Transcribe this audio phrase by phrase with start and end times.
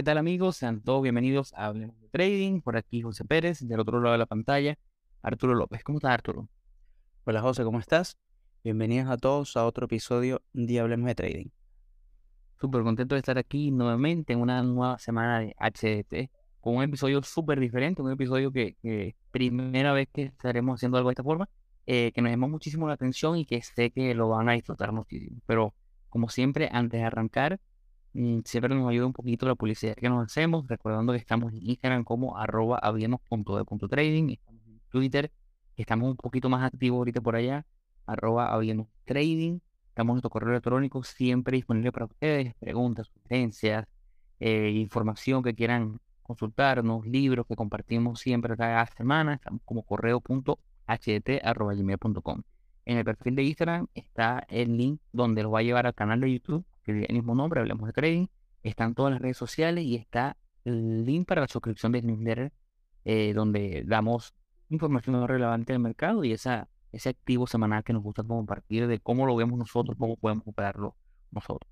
[0.00, 0.56] ¿qué tal amigos?
[0.56, 2.62] Sean todos bienvenidos a Hablemos de Trading.
[2.62, 4.78] Por aquí José Pérez, del otro lado de la pantalla,
[5.20, 5.84] Arturo López.
[5.84, 6.48] ¿Cómo estás, Arturo?
[7.24, 8.16] Hola, José, ¿cómo estás?
[8.64, 11.48] Bienvenidos a todos a otro episodio de Hablemos de Trading.
[12.58, 17.22] Súper contento de estar aquí nuevamente en una nueva semana de HDT con un episodio
[17.22, 21.46] súper diferente, un episodio que, primera vez que estaremos haciendo algo de esta forma,
[21.84, 24.92] eh, que nos llamó muchísimo la atención y que sé que lo van a disfrutar
[24.92, 25.42] muchísimo.
[25.44, 25.74] Pero
[26.08, 27.60] como siempre, antes de arrancar,
[28.12, 32.02] siempre nos ayuda un poquito la publicidad que nos hacemos, recordando que estamos en Instagram
[32.04, 35.30] como arroba trading, estamos en Twitter,
[35.76, 37.64] estamos un poquito más activos ahorita por allá,
[38.06, 38.58] arroba
[39.04, 43.86] trading, estamos en nuestro correo electrónico siempre disponible para ustedes, preguntas, sugerencias,
[44.40, 52.42] eh, información que quieran consultarnos, libros que compartimos siempre cada semana, estamos como correo.htt.gmail.com.
[52.86, 56.20] En el perfil de Instagram está el link donde los va a llevar al canal
[56.20, 58.26] de YouTube el mismo nombre, hablemos de trading,
[58.62, 62.52] están todas las redes sociales y está el link para la suscripción de newsletter,
[63.04, 64.34] eh, donde damos
[64.68, 69.26] información relevante del mercado y esa, ese activo semanal que nos gusta compartir de cómo
[69.26, 70.96] lo vemos nosotros, cómo podemos operarlo
[71.30, 71.70] nosotros.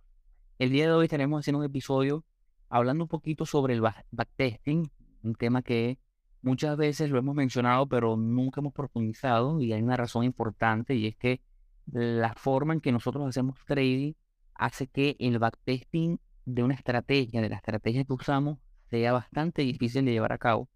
[0.59, 2.25] El día de hoy estaremos haciendo un episodio
[2.69, 4.91] hablando un poquito sobre el backtesting,
[5.23, 5.99] un tema que
[6.43, 11.07] muchas veces lo hemos mencionado, pero nunca hemos profundizado y hay una razón importante y
[11.07, 11.41] es que
[11.87, 14.13] la forma en que nosotros hacemos trading
[14.59, 18.59] hace que el backtesting de una estrategia, de la estrategia que usamos,
[18.91, 20.69] sea bastante difícil de llevar a cabo.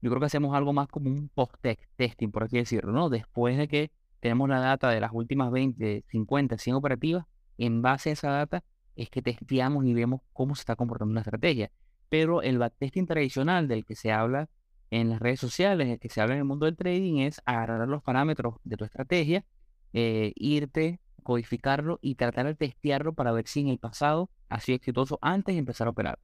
[0.00, 3.08] Yo creo que hacemos algo más como un post-testing, por así decirlo, ¿no?
[3.08, 7.24] Después de que tenemos la data de las últimas 20, 50, 100 operativas,
[7.58, 8.64] en base a esa data
[8.96, 11.70] es que testeamos y vemos cómo se está comportando una estrategia.
[12.08, 14.48] Pero el backtesting tradicional del que se habla
[14.90, 17.86] en las redes sociales, el que se habla en el mundo del trading, es agarrar
[17.88, 19.44] los parámetros de tu estrategia,
[19.92, 24.76] eh, irte codificarlo y tratar de testearlo para ver si en el pasado ha sido
[24.76, 26.18] exitoso antes de empezar a operar.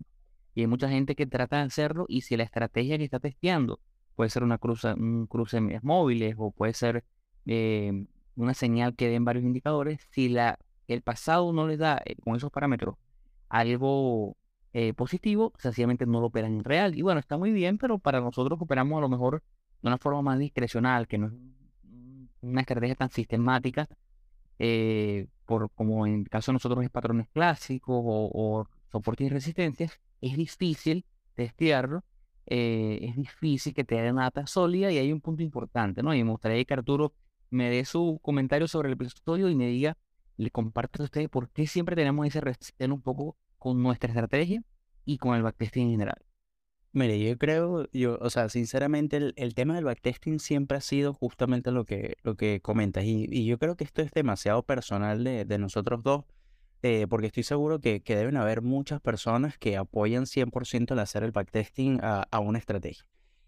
[0.54, 3.80] Y hay mucha gente que trata de hacerlo y si la estrategia que está testeando
[4.14, 7.04] puede ser una cruce, un cruce móviles o puede ser
[7.46, 8.06] eh,
[8.36, 12.36] una señal que den varios indicadores, si la, el pasado no le da eh, con
[12.36, 12.96] esos parámetros
[13.48, 14.36] algo
[14.72, 16.96] eh, positivo, sencillamente no lo operan en real.
[16.96, 19.42] Y bueno, está muy bien, pero para nosotros operamos a lo mejor
[19.82, 21.32] de una forma más discrecional, que no es
[22.40, 23.88] una estrategia tan sistemática,
[24.58, 29.30] eh, por, como en el caso de nosotros es patrones clásicos o, o soportes y
[29.30, 31.04] resistencias, es difícil
[31.34, 32.04] testearlo,
[32.46, 36.14] eh, es difícil que te dé data sólida y hay un punto importante, ¿no?
[36.14, 37.14] Y me gustaría que Arturo
[37.50, 39.96] me dé su comentario sobre el episodio y me diga,
[40.36, 44.62] le comparto a ustedes por qué siempre tenemos ese recelo un poco con nuestra estrategia
[45.04, 46.23] y con el backtesting en general.
[46.96, 51.72] Mire, yo creo, yo, o sea, sinceramente el, tema del backtesting siempre ha sido justamente
[51.72, 56.04] lo que, lo que comentas y, yo creo que esto es demasiado personal de, nosotros
[56.04, 56.24] dos,
[56.82, 61.24] eh, porque estoy seguro que, que, deben haber muchas personas que apoyan 100% el hacer
[61.24, 63.04] el backtesting a, a una estrategia.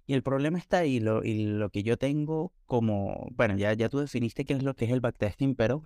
[0.09, 3.89] Y el problema está ahí, lo, y lo que yo tengo como, bueno, ya, ya
[3.89, 5.85] tú definiste qué es lo que es el backtesting, pero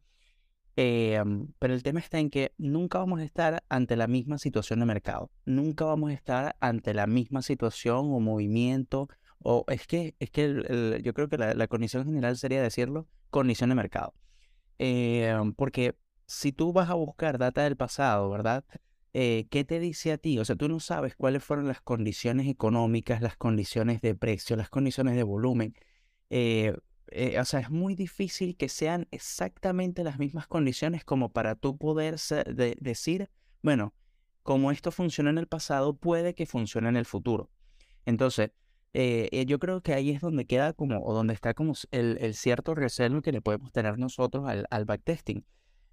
[0.83, 1.23] eh,
[1.59, 4.87] pero el tema está en que nunca vamos a estar ante la misma situación de
[4.87, 10.31] mercado, nunca vamos a estar ante la misma situación o movimiento, o es que, es
[10.31, 14.15] que yo creo que la, condición general sería decirlo, condición de mercado.
[14.79, 18.65] Eh, porque si tú vas a buscar data del pasado, ¿verdad?
[19.13, 20.39] Eh, ¿Qué te dice a ti?
[20.39, 24.71] O sea, tú no sabes cuáles fueron las condiciones económicas, las condiciones de precio, las
[24.71, 25.75] condiciones de volumen.
[26.31, 26.75] Eh,
[27.41, 32.17] o sea, es muy difícil que sean exactamente las mismas condiciones como para tú poder
[32.79, 33.31] decir,
[33.63, 33.95] bueno,
[34.43, 37.51] como esto funcionó en el pasado, puede que funcione en el futuro.
[38.07, 38.51] Entonces,
[38.93, 42.35] eh, eh, yo creo que ahí es donde queda como, o donde está como el,
[42.35, 45.45] cierto recelo que le podemos tener nosotros al backtesting.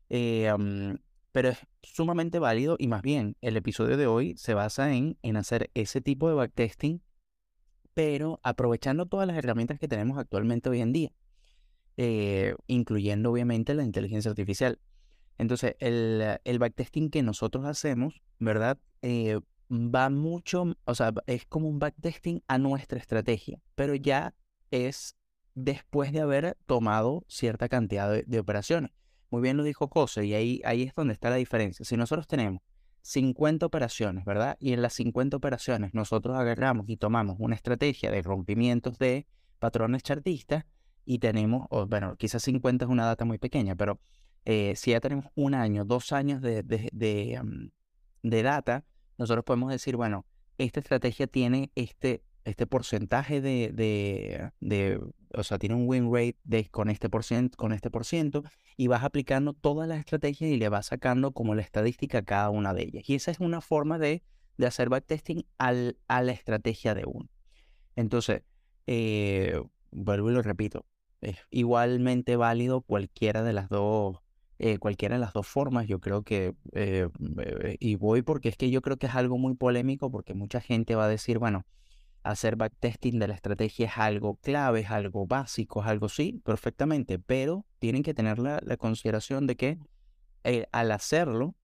[0.09, 5.37] pero es sumamente válido y más bien el episodio de hoy se basa en, en
[5.37, 7.01] hacer ese tipo de backtesting
[7.97, 11.11] pero aprovechando todas las herramientas que tenemos actualmente hoy en día,
[11.97, 14.77] eh, incluyendo obviamente la inteligencia artificial.
[15.39, 18.77] Entonces, el, el backtesting que nosotros hacemos, ¿verdad?
[19.01, 19.39] Eh,
[19.71, 24.35] va mucho, o sea, es como un backtesting a nuestra estrategia, pero ya
[24.69, 25.15] es
[25.55, 28.91] después de haber tomado cierta cantidad de, operaciones.
[29.31, 31.83] Muy bien lo dijo José, y ahí, ahí es donde está la diferencia.
[31.83, 32.61] Si nosotros tenemos
[33.07, 34.57] 50 operaciones, ¿verdad?
[34.59, 39.27] Y en las 50 operaciones nosotros agarramos y tomamos una estrategia de rompimientos de
[39.59, 40.65] patrones chartistas
[41.05, 44.01] y tenemos, bueno, quizás 50 es una data muy pequeña, pero
[44.43, 47.69] eh, si ya tenemos un año, dos años de, de, de,
[48.23, 48.83] de, data,
[49.17, 50.25] nosotros podemos decir, bueno,
[50.57, 54.99] esta estrategia tiene este, este porcentaje de, de,
[55.33, 57.23] o sea, tiene un win rate con, este por
[57.55, 58.43] con este por ciento
[58.75, 62.49] y vas aplicando todas las estrategias y le vas sacando como la estadística a cada
[62.49, 63.09] una de ellas.
[63.09, 64.23] Y esa es una forma de
[64.57, 67.29] de hacer backtesting al, a la estrategia de uno.
[67.95, 68.43] Entonces,
[68.87, 69.61] eh,
[69.91, 70.85] vuelvo y lo repito,
[71.21, 74.19] es igualmente válido cualquiera de las dos,
[74.59, 75.87] eh, cualquiera de las dos formas.
[75.87, 77.07] Yo creo que, eh,
[77.79, 80.95] y voy porque es que yo creo que es algo muy polémico porque mucha gente
[80.95, 81.65] va a decir, bueno,
[82.23, 87.19] hacer backtesting de la estrategia es algo clave, es algo básico, es algo sí, perfectamente,
[87.19, 89.79] pero tienen que tener la, consideración de que
[90.71, 91.55] al hacerlo,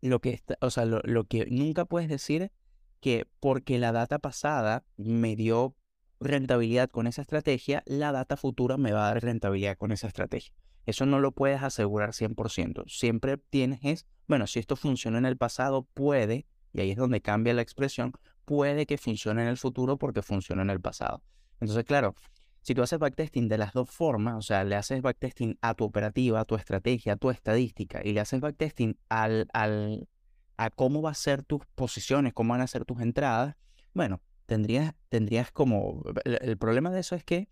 [0.00, 2.52] lo que, está, o sea, lo que nunca puedes decir
[3.00, 5.74] que porque la data pasada me dio
[6.20, 10.52] rentabilidad con esa estrategia, la data futura me va a dar rentabilidad con esa estrategia.
[10.86, 12.84] Eso no lo puedes asegurar 100%.
[12.88, 17.20] Siempre tienes es, bueno, si esto funcionó en el pasado, puede, y ahí es donde
[17.20, 18.12] cambia la expresión,
[18.48, 21.22] puede que funcione en el futuro porque funcionó en el pasado.
[21.60, 22.14] Entonces, claro,
[22.62, 25.84] si tú haces backtesting de las dos formas, o sea, le haces backtesting a tu
[25.84, 30.08] operativa, a tu estrategia, a tu estadística, y le haces backtesting al, al,
[30.56, 33.54] a cómo va a ser tus posiciones, cómo van a ser tus entradas,
[33.92, 36.02] bueno, tendrías, tendrías como...
[36.24, 37.50] El, problema de eso es que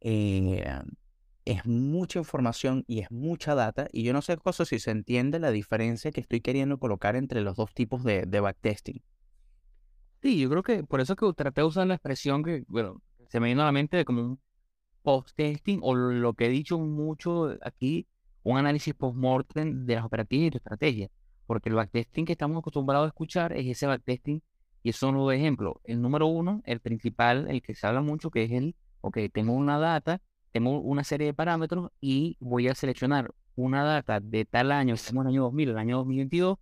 [0.00, 0.64] eh,
[1.44, 5.40] es mucha información y es mucha data, y yo no sé cosa si se entiende
[5.40, 9.02] la diferencia que estoy queriendo colocar entre los dos tipos de, de backtesting.
[10.22, 13.40] Sí, yo creo que por eso que traté de usar la expresión que, bueno, se
[13.40, 14.40] me vino a la mente de como un
[15.02, 18.08] post-testing, o lo que he dicho mucho aquí,
[18.42, 21.10] un análisis post-mortem de las operativas y tu estrategia.
[21.46, 24.42] Porque el backtesting que estamos acostumbrados a escuchar es ese backtesting
[24.82, 25.74] y son los ejemplos.
[25.84, 29.52] El número uno, el principal, el que se habla mucho, que es el, ok, tengo
[29.52, 30.20] una data,
[30.52, 35.22] tengo una serie de parámetros y voy a seleccionar una data de tal año, estamos
[35.22, 36.58] en el año 2000, el año 2022,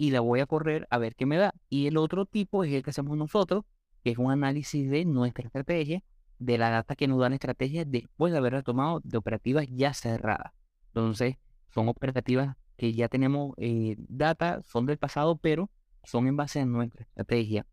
[0.00, 1.52] y la voy a correr a ver qué me da.
[1.68, 3.64] Y el otro tipo es el que hacemos nosotros,
[4.02, 6.02] que es un análisis de nuestra estrategia,
[6.38, 10.54] de la data que nos dan estrategias después de haberla tomado de operativas ya cerradas.
[10.86, 11.36] Entonces,
[11.74, 15.68] son operativas que ya tenemos eh, data, son del pasado, pero
[16.02, 17.66] son en base a nuestra estrategia.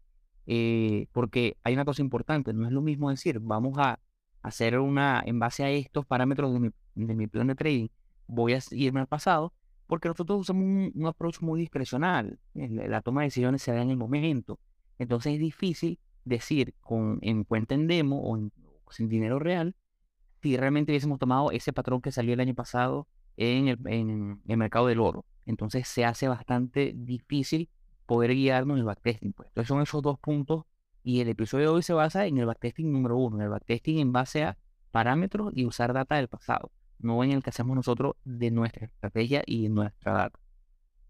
[0.48, 4.02] Eh, porque hay una cosa importante, no es lo mismo decir, vamos a
[4.42, 7.88] hacer una, en base a estos parámetros de mi, de mi plan de trading,
[8.28, 9.54] voy a irme al pasado,
[9.88, 13.98] porque nosotros usamos un, approach muy discrecional, la toma de decisiones se da en el
[13.98, 14.60] momento,
[15.00, 19.76] entonces es difícil decir con, en cuenta en demo o sin dinero real,
[20.42, 23.08] si realmente hubiésemos tomado ese patrón que salió el año pasado
[23.38, 25.26] en el, en el mercado del oro.
[25.46, 27.70] Entonces se hace bastante difícil
[28.06, 29.34] poder guiarnos en el backtesting.
[29.34, 29.48] Pues.
[29.50, 30.66] Entonces son esos dos puntos
[31.04, 34.00] y el episodio de hoy se basa en el backtesting número uno, en el backtesting
[34.00, 34.58] en base a
[34.92, 39.44] parámetros y usar data del pasado, no en el que hacemos nosotros de nuestra estrategia
[39.46, 40.40] y nuestra data.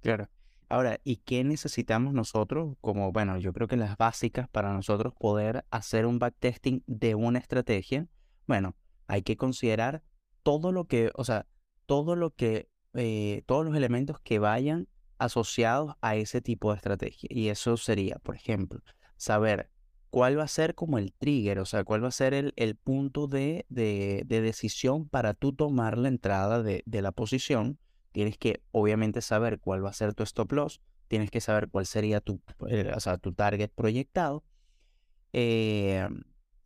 [0.01, 0.29] Claro.
[0.69, 2.75] Ahora, ¿y qué necesitamos nosotros?
[2.81, 7.39] Como, bueno, yo creo que las básicas para nosotros poder hacer un backtesting de una
[7.39, 8.07] estrategia,
[8.47, 8.75] bueno,
[9.07, 10.03] hay que considerar
[10.43, 11.45] todo lo que, o sea,
[11.85, 17.29] todo lo que, eh, todos los elementos que vayan asociados a ese tipo de estrategia.
[17.31, 18.81] Y eso sería, por ejemplo,
[19.15, 19.71] saber
[20.09, 22.75] cuál va a ser como el trigger, o sea, cuál va a ser el, el
[22.75, 27.79] punto de, de, decisión para tú tomar la entrada de, de, la posición.
[28.11, 31.85] Tienes que, obviamente, saber cuál va a ser tu stop loss, tienes que saber cuál
[31.85, 34.43] sería tu, eh, o sea, tu target proyectado.
[35.33, 36.07] Eh,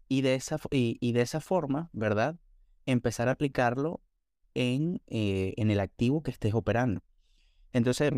[0.08, 2.36] y, de esa, y, de esa forma, ¿verdad?
[2.86, 4.02] Empezar a aplicarlo
[4.54, 7.02] en, eh, en el activo que estés operando.
[7.74, 8.12] Entonces,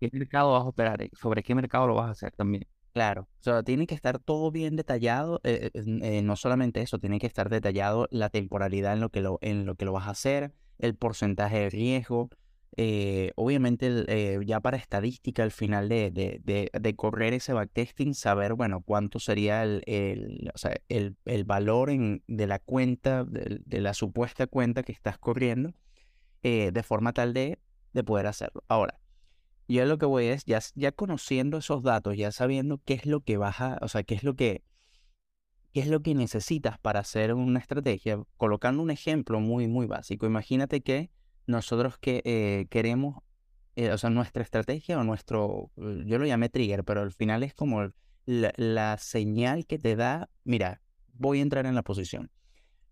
[0.00, 1.08] ¿qué mercado vas a operar?
[1.14, 2.66] ¿Sobre qué mercado lo vas a hacer también?
[2.92, 7.18] Claro, o tiene que estar todo bien detallado, eh, eh, eh, no solamente eso, tiene
[7.18, 10.10] que estar detallado la temporalidad en lo que lo, en lo, que lo vas a
[10.10, 12.30] hacer, el porcentaje de riesgo,
[13.34, 19.18] obviamente ya para estadística al final de, de, de, correr ese backtesting, saber, bueno, cuánto
[19.18, 24.46] sería el, el, o sea, el, el valor en, de la cuenta, de, la supuesta
[24.46, 25.72] cuenta que estás corriendo,
[26.42, 27.58] de forma tal de
[27.92, 28.62] de poder hacerlo.
[28.68, 28.98] Ahora,
[29.74, 33.20] yo lo que voy es, ya, ya conociendo esos datos, ya sabiendo qué es lo
[33.20, 34.62] que vas a, o sea, qué es lo que,
[35.72, 40.26] qué es lo que necesitas para hacer una estrategia, colocando un ejemplo muy, muy básico.
[40.26, 41.10] Imagínate que
[41.46, 43.22] nosotros que eh, queremos,
[43.76, 47.54] eh, o sea, nuestra estrategia o nuestro, yo lo llamé trigger, pero al final es
[47.54, 47.90] como
[48.24, 50.80] la, señal que te da, mira,
[51.12, 52.30] voy a entrar en la posición.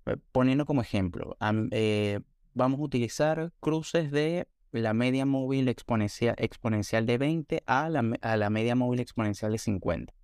[0.07, 4.49] Eh, poniendo como ejemplo, vamos a utilizar cruces de
[4.81, 9.59] la media móvil exponencial, exponencial de 20 a la, a la media móvil exponencial de
[9.59, 10.15] 50.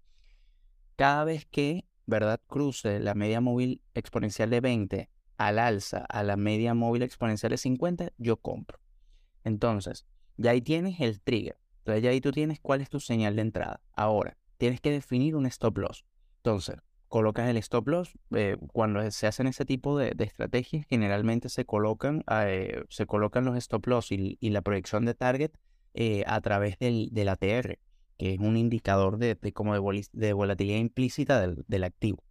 [0.97, 6.37] Cada vez que, ¿verdad?, cruce la media móvil exponencial de 20 al alza a la
[6.37, 8.79] media móvil exponencial de 50, yo compro.
[9.45, 10.07] Entonces,
[10.37, 11.59] ya ahí tienes el trigger.
[11.79, 13.81] Entonces, ya ahí tú tienes cuál es tu señal de entrada.
[13.95, 16.05] Ahora, tienes que definir un stop loss.
[16.37, 16.77] Entonces,
[17.13, 18.19] colocas el stop loss.
[18.35, 23.57] Eh, cuando se hacen ese tipo de, estrategias, generalmente se colocan, eh, se colocan los
[23.59, 25.53] stop loss y, la proyección de target
[25.93, 27.79] eh, a través del, ATR,
[28.17, 32.25] que es un indicador de, como de, volatilidad implícita del, activo.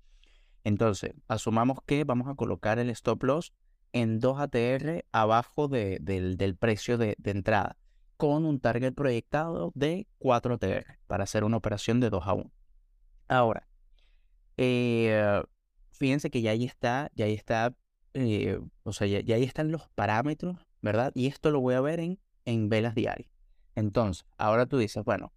[0.63, 3.53] Entonces, asumamos que vamos a colocar el stop loss
[3.93, 7.77] en 2 ATR abajo del, precio de, entrada,
[8.17, 12.51] con un target proyectado de 4 ATR para hacer una operación de 2 a 1.
[13.27, 13.67] Ahora,
[14.58, 15.41] eh,
[15.91, 17.74] fíjense que ya ahí está, ya ahí está,
[18.13, 21.12] eh, o sea, ya, ahí están los parámetros, ¿verdad?
[21.15, 23.29] Y esto lo voy a ver en, en velas diarias.
[23.75, 25.31] Entonces, ahora tú dices, bueno,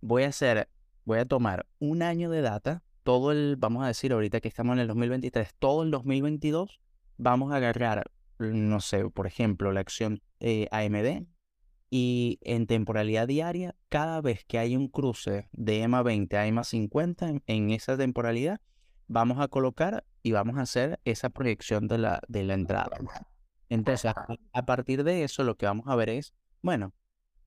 [0.00, 0.68] voy a hacer,
[1.04, 4.74] voy a tomar un año de data, todo el, vamos a decir ahorita que estamos
[4.74, 6.80] en el 2023, todo el 2022,
[7.16, 11.26] vamos a agarrar, no sé, por ejemplo, la acción eh, AMD
[11.90, 16.64] y en temporalidad diaria, cada vez que hay un cruce de EMA 20 a EMA
[16.64, 18.60] 50 en, esa temporalidad,
[19.06, 22.98] vamos a colocar y vamos a hacer esa proyección de la, de la entrada.
[23.68, 24.12] Entonces,
[24.52, 26.92] a partir de eso, lo que vamos a ver es, bueno,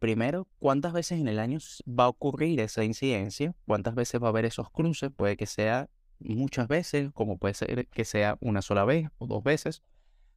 [0.01, 3.53] Primero, ¿cuántas veces en el año va a ocurrir esa incidencia?
[3.67, 5.12] ¿Cuántas veces va a haber esos cruces?
[5.15, 9.43] Puede que sea muchas veces, como puede ser que sea una sola vez o dos
[9.43, 9.83] veces.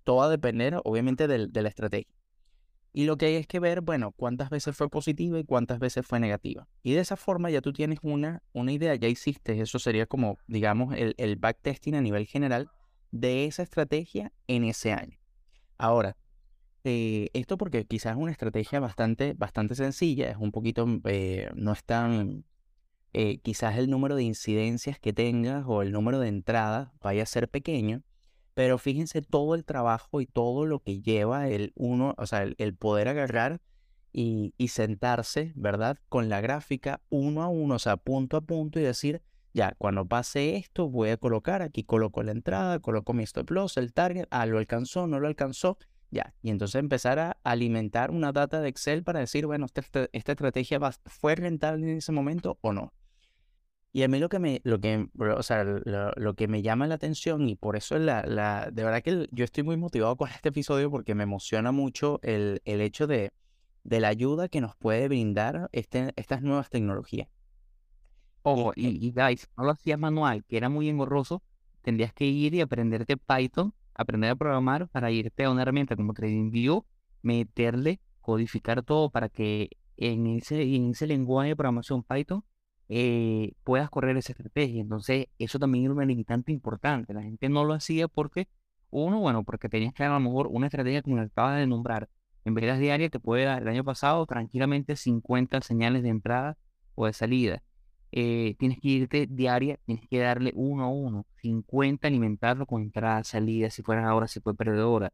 [0.02, 2.14] Todo va a depender, obviamente, de, la estrategia.
[2.96, 6.06] Y lo que hay es que ver, bueno, cuántas veces fue positiva y cuántas veces
[6.06, 6.68] fue negativa.
[6.84, 10.38] Y de esa forma ya tú tienes una, una idea, ya hiciste, eso sería como,
[10.46, 12.70] digamos, el, el backtesting a nivel general
[13.10, 15.18] de esa estrategia en ese año.
[15.76, 16.16] Ahora,
[16.84, 21.72] eh, esto porque quizás es una estrategia bastante, bastante sencilla, es un poquito, eh, no
[21.72, 22.44] es tan,
[23.12, 27.26] eh, quizás el número de incidencias que tengas o el número de entradas vaya a
[27.26, 28.02] ser pequeño,
[28.54, 32.74] pero fíjense todo el trabajo y todo lo que lleva el uno, o sea, el,
[32.76, 33.60] poder agarrar
[34.12, 35.98] y, sentarse, ¿verdad?
[36.08, 40.06] Con la gráfica uno a uno, o sea, punto a punto y decir, ya, cuando
[40.06, 44.26] pase esto, voy a colocar, aquí coloco la entrada, coloco mi stop loss, el target,
[44.30, 45.78] ah, lo alcanzó, no lo alcanzó,
[46.10, 50.32] ya, y entonces empezar a alimentar una data de Excel para decir, bueno, esta, esta
[50.32, 52.92] estrategia fue rentable en ese momento o no.
[53.96, 56.96] Y a mí lo que me, lo que, o sea, lo, que me llama la
[56.96, 60.48] atención y por eso la, la, de verdad que yo estoy muy motivado con este
[60.48, 63.30] episodio porque me emociona mucho el, el hecho de,
[63.84, 67.28] de la ayuda que nos puede brindar este, estas nuevas tecnologías.
[68.42, 71.44] Ojo, y, y guys, no lo hacías manual, que era muy engorroso,
[71.82, 76.14] tendrías que ir y aprenderte Python aprender a programar para irte a una herramienta como
[76.14, 76.84] TradingView,
[77.22, 82.42] meterle, codificar todo para que en ese, en ese lenguaje de programación Python
[82.88, 84.80] eh, puedas correr esa estrategia.
[84.80, 87.14] Entonces, eso también era un limitante importante.
[87.14, 88.48] La gente no lo hacía porque,
[88.90, 92.08] uno, bueno, porque tenías que a lo mejor una estrategia como la acabas de nombrar.
[92.44, 96.58] En velas diarias te puede dar el año pasado tranquilamente 50 señales de entrada
[96.94, 97.62] o de salida.
[98.12, 103.24] Eh, tienes que irte diaria, tienes que darle uno a uno, 50, alimentarlo con entrada,
[103.24, 105.12] salida, si fueras ahora, si fue perdedora.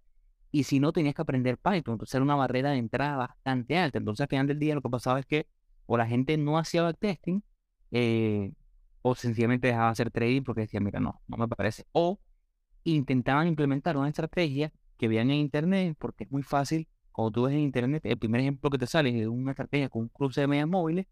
[0.52, 3.98] Y si no, tenías que aprender Python, entonces era una barrera de entrada bastante alta.
[3.98, 5.46] Entonces al final del día lo que pasaba es que
[5.86, 7.42] o la gente no hacía backtesting,
[7.90, 8.52] eh,
[9.02, 11.86] o sencillamente dejaba de hacer trading porque decía, mira, no, no me parece.
[11.92, 12.20] O
[12.84, 17.54] intentaban implementar una estrategia que veían en internet, porque es muy fácil, cuando tú ves
[17.54, 20.46] en internet, el primer ejemplo que te sale es una estrategia con un cruce de
[20.46, 21.06] medias móviles,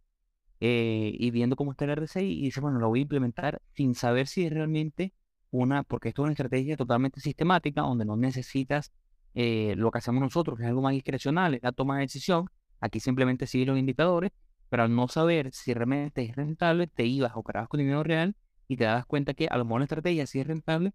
[0.60, 3.94] eh, y viendo cómo está el RSI y dice, bueno, lo voy a implementar sin
[3.94, 5.14] saber si es realmente
[5.50, 8.92] una, porque esto es una estrategia totalmente sistemática donde no necesitas
[9.34, 12.46] eh, lo que hacemos nosotros, que es algo más discrecional, la toma de decisión.
[12.80, 14.32] Aquí simplemente sigues los indicadores,
[14.68, 18.36] pero al no saber si realmente es rentable, te ibas o operabas con dinero real
[18.66, 20.92] y te das cuenta que a lo mejor la estrategia sí es rentable,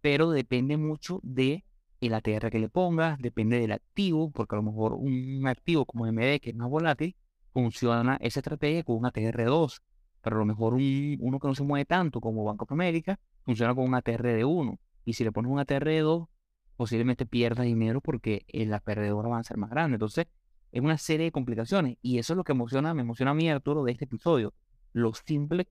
[0.00, 1.64] pero depende mucho de
[2.00, 6.06] el ATR que le pongas, depende del activo, porque a lo mejor un activo como
[6.06, 7.14] MD, que es más volátil,
[7.52, 9.82] funciona esa estrategia con una TR2,
[10.22, 13.74] pero a lo mejor uno que no se mueve tanto como Banco of America funciona
[13.74, 14.78] con una TR de 1.
[15.04, 16.28] Y si le pones una TR de 2,
[16.76, 19.96] posiblemente pierdas dinero porque la perdedora va a ser más grande.
[19.96, 20.26] Entonces,
[20.72, 21.98] es una serie de complicaciones.
[22.02, 24.54] Y eso es lo que emociona, me emociona a mí, Arturo, de este episodio.
[24.92, 25.68] Lo simple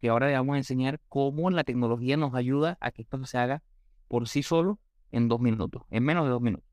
[0.00, 3.38] que ahora le vamos a enseñar cómo la tecnología nos ayuda a que esto se
[3.38, 3.62] haga
[4.08, 4.78] por sí solo
[5.12, 6.66] en dos minutos, en menos de dos minutos.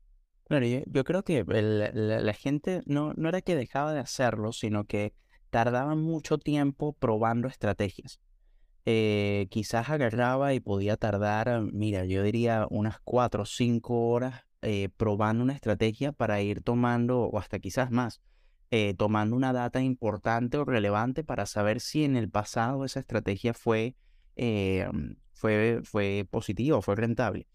[0.48, 5.12] Claro, yo, creo que la, gente no, no era que dejaba de hacerlo, sino que
[5.50, 8.18] tardaban mucho tiempo probando estrategias.
[8.86, 14.88] Eh, quizás agarraba y podía tardar, mira, yo diría unas cuatro o cinco horas eh,
[14.96, 18.20] probando una estrategia para ir tomando, o hasta quizás más,
[18.70, 23.54] eh, tomando una data importante o relevante para saber si en el pasado esa estrategia
[23.54, 23.94] fue,
[25.32, 27.46] fue, fue positiva o fue rentable.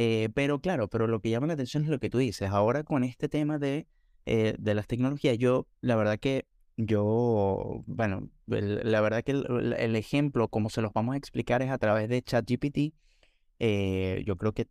[0.00, 2.48] Eh, pero claro, pero lo que llama la atención es lo que tú dices.
[2.50, 3.88] Ahora con este tema de,
[4.26, 10.46] eh, de las tecnologías, yo, la verdad que yo, bueno, la verdad que el, ejemplo,
[10.46, 12.94] como se los vamos a explicar, es a través de ChatGPT.
[13.58, 14.68] Eh, yo creo que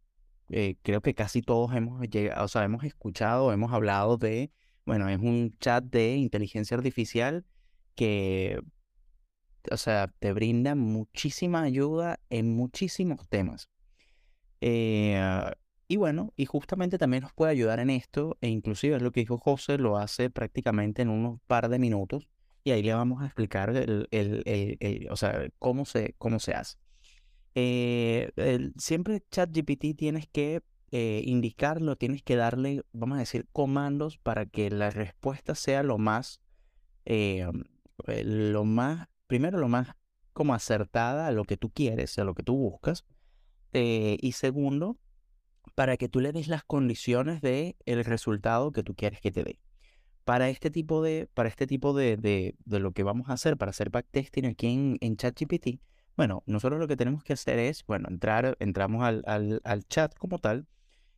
[0.48, 4.51] creo que casi todos hemos llegado, o sea, hemos escuchado, hemos hablado de,
[4.86, 7.46] bueno, es un chat de inteligencia artificial
[7.96, 8.60] que,
[9.72, 13.70] o sea, te brinda muchísima ayuda en muchísimos temas.
[14.62, 15.20] Eh,
[15.89, 19.22] y bueno, y justamente también nos puede ayudar en esto, e inclusive es lo que
[19.22, 22.27] dijo José, lo hace prácticamente en unos par de minutos,
[22.63, 26.54] y ahí le vamos a explicar el, el, el, o sea, cómo se, cómo se
[26.54, 26.77] hace.
[27.60, 30.62] Eh, siempre ChatGPT tienes que
[30.92, 35.98] eh, indicarlo, tienes que darle, vamos a decir, comandos para que la respuesta sea lo
[35.98, 36.40] más,
[37.06, 37.48] eh,
[38.06, 39.96] lo más, primero lo más
[40.34, 43.06] como acertada a lo que tú quieres, a lo que tú buscas,
[43.74, 45.00] y segundo,
[45.74, 49.44] para que tú le des las condiciones de el resultado que tú quieres que te
[49.44, 49.60] dé.
[50.26, 53.58] Para este tipo de, para este tipo de, de, de lo que vamos a hacer,
[53.58, 55.80] para hacer backtesting aquí en, en ChatGPT,
[56.17, 60.13] bueno, nosotros lo que tenemos que hacer es, bueno, entrar, entramos al, al, al chat
[60.15, 60.67] como tal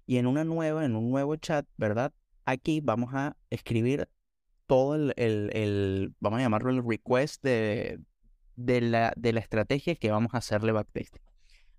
[0.06, 2.12] y en una nueva, en un nuevo chat, ¿verdad?
[2.46, 4.10] Aquí vamos a escribir
[4.68, 8.00] todo el, el, el vamos a llamarlo el request de,
[8.56, 11.22] de, la, de la estrategia que vamos a hacerle backtesting.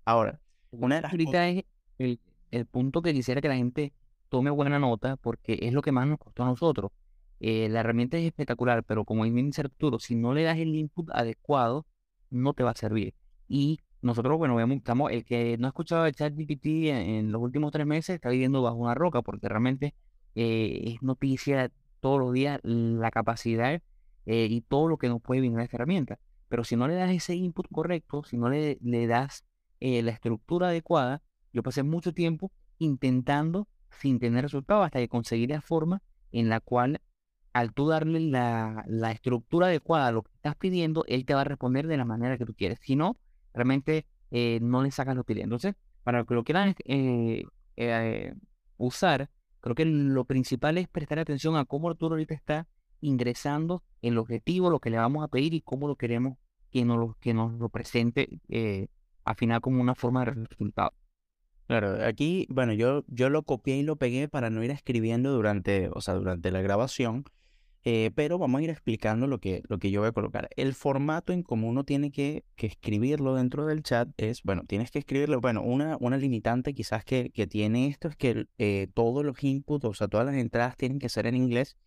[0.03, 1.11] Ahora, una de las...
[1.11, 1.63] Ahorita es
[1.99, 3.93] el, el punto que quisiera que la gente
[4.29, 6.91] tome buena nota porque es lo que más nos costó a nosotros.
[7.39, 11.09] Eh, la herramienta es espectacular, pero como dice Arturo, si no le das el input
[11.11, 11.85] adecuado,
[12.31, 13.13] no te va a servir.
[13.47, 17.71] Y nosotros, bueno, estamos, el que no ha escuchado el chat GPT en, los últimos
[17.71, 19.93] tres meses está viviendo bajo una roca porque realmente
[20.35, 23.81] eh, es noticia todos los días la capacidad
[24.25, 26.19] eh, y todo lo que nos puede a esta herramienta.
[26.49, 29.45] Pero si no le das ese input correcto, si no le, le das
[29.79, 31.23] la estructura adecuada,
[31.53, 36.59] yo pasé mucho tiempo intentando sin tener resultado hasta que conseguí la forma en la
[36.59, 37.01] cual
[37.53, 41.41] al tú darle la, la, estructura adecuada a lo que estás pidiendo, él te va
[41.41, 42.79] a responder de la manera que tú quieres.
[42.81, 43.17] Si no,
[43.53, 47.43] realmente eh, no le sacas lo que Entonces, para que lo quieran eh,
[47.75, 48.33] eh,
[48.77, 52.67] usar, creo que lo principal es prestar atención a cómo Arturo ahorita está
[53.01, 56.37] ingresando el objetivo, lo que le vamos a pedir y cómo lo queremos
[56.71, 58.29] que nos lo, que nos lo presente
[59.25, 60.93] al final como una forma de resultado.
[61.67, 65.89] Claro, aquí, bueno, yo, yo lo copié y lo pegué para no ir escribiendo durante,
[65.93, 67.23] o sea, durante la grabación,
[67.83, 70.49] eh, pero vamos a ir explicando lo que, lo que yo voy a colocar.
[70.55, 74.91] El formato en cómo uno tiene que, que escribirlo dentro del chat es, bueno, tienes
[74.91, 79.25] que escribirlo, bueno, una, una limitante quizás que, que tiene esto es que eh, todos
[79.25, 81.77] los inputs, o sea, todas las entradas tienen que ser en inglés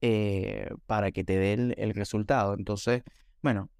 [0.00, 2.54] eh, para que te dé el, resultado.
[2.54, 3.02] Entonces,
[3.42, 3.70] bueno,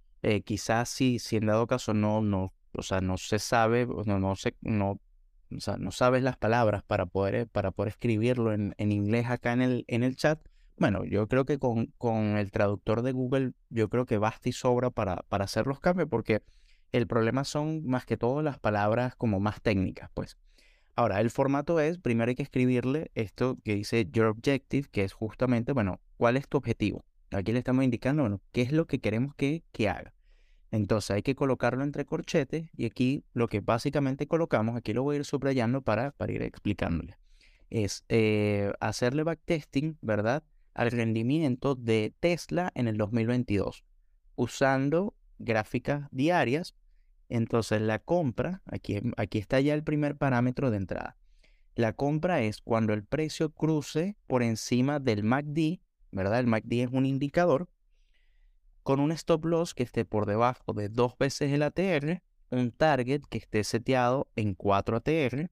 [0.45, 4.37] quizás si, si en dado caso no, no, o sea, no se sabe, no, no,
[4.37, 5.01] se, no
[5.57, 9.53] o sea, no sabes las palabras para poder, para poder escribirlo en, en inglés acá
[9.53, 10.41] en el, en el chat,
[10.79, 14.53] bueno, yo creo que con, con, el traductor de Google, yo creo que basta y
[14.53, 16.43] sobra para, para hacer los cambios, porque
[16.93, 20.37] el problema son más que todo las palabras como más técnicas, pues.
[20.97, 25.13] Ahora, el formato es, primero hay que escribirle esto que dice Your Objective, que es
[25.13, 27.05] justamente, bueno, ¿cuál es tu objetivo?
[27.31, 30.13] Aquí le estamos indicando, bueno, qué es lo que queremos que, que haga.
[30.71, 35.17] Entonces hay que colocarlo entre corchetes y aquí lo que básicamente colocamos, aquí lo voy
[35.17, 37.17] a ir subrayando para, para ir explicándole,
[37.71, 40.43] es eh, hacerle backtesting, ¿verdad?
[40.79, 43.83] Al rendimiento de Tesla en el 2022
[44.37, 46.77] usando gráficas diarias.
[47.29, 51.17] Entonces la compra, aquí, aquí está ya el primer parámetro de entrada.
[51.75, 55.81] La compra es cuando el precio cruce por encima del MACD,
[56.13, 56.39] ¿verdad?
[56.39, 57.69] El MACD es un indicador
[58.85, 63.23] con un stop loss que esté por debajo de dos veces el ATR, un target
[63.29, 65.51] que esté seteado en 4 ATR,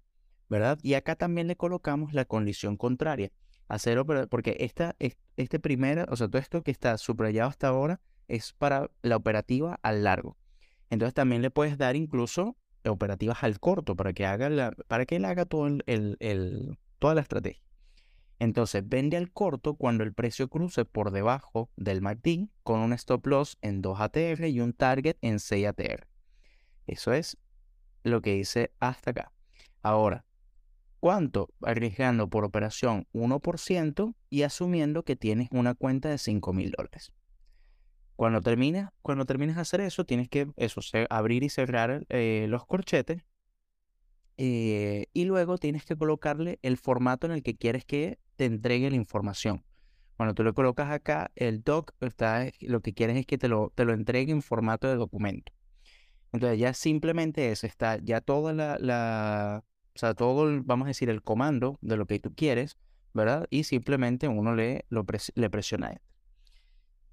[0.49, 0.79] ¿verdad?
[0.83, 3.33] Y acá también le colocamos la condición contraria,
[3.79, 8.53] cero, porque esta, este primero, o sea, todo esto que está subrayado hasta ahora es
[8.53, 10.37] para la operativa al largo.
[10.91, 12.57] Entonces también le puedes dar incluso
[12.89, 17.21] operativas al corto para que haga la, para que él haga todo el, toda la
[17.21, 17.63] estrategia.
[18.39, 23.27] Entonces, vende al corto cuando el precio cruce por debajo del MACD con un stop
[23.27, 26.07] loss en 2 ATR y un target en 6 ATR.
[26.87, 27.39] Eso es
[28.03, 29.33] lo que hice hasta acá.
[29.83, 30.26] Ahora,
[31.07, 31.51] ¿cuánto?
[31.63, 37.13] Arriesgando por operación 1% y asumiendo que tienes una cuenta de 5 mil dólares.
[38.17, 42.67] Cuando termines, cuando termines de hacer eso, tienes que eso, abrir y cerrar eh, los
[42.67, 43.23] corchetes
[44.37, 48.91] eh, y luego tienes que colocarle el formato en el que quieres que te entregue
[48.91, 49.63] la información.
[50.17, 53.71] Cuando tú le colocas acá, el doc, está, lo que quieres es que te lo,
[53.77, 55.53] te lo entregue en formato de documento.
[56.33, 59.63] Entonces ya simplemente eso, está ya toda la, la
[59.97, 62.77] o sea, todo, vamos a decir, el comando de lo que tú quieres,
[63.15, 63.47] ¿verdad?
[63.49, 66.07] Y simplemente uno le, lo le presiona esto.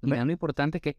[0.02, 0.98] Lo importante es que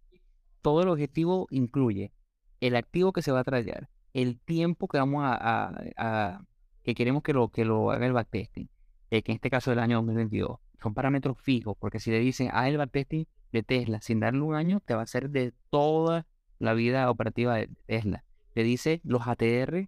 [0.63, 2.11] todo el objetivo incluye
[2.59, 6.41] el activo que se va a traer, el tiempo que vamos a,
[6.81, 8.67] que queremos que lo, que lo haga el backtesting,
[9.11, 10.57] eh, que en este caso es el año 2022.
[10.81, 14.55] son parámetros fijos, porque si le dicen, a el backtesting de Tesla sin darle un
[14.55, 16.25] año, te va a hacer de toda
[16.57, 18.23] la vida operativa de Tesla.
[18.53, 19.87] Te dice los ATR